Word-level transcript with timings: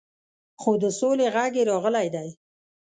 خو 0.61 0.71
د 0.83 0.85
سولې 0.99 1.27
غږ 1.35 1.51
یې 1.59 1.63
راغلی 1.71 2.07
دی. 2.15 2.29